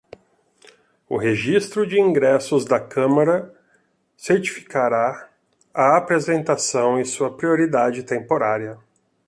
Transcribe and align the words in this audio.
O 1.07 1.15
Registro 1.15 1.85
de 1.85 1.99
ingressos 2.01 2.65
da 2.65 2.79
câmara 2.79 3.53
certificará 4.17 5.29
a 5.71 5.95
apresentação 5.95 6.99
e 6.99 7.05
sua 7.05 7.37
prioridade 7.37 8.01
temporária. 8.01 8.79